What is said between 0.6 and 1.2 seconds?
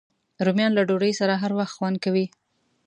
له ډوډۍ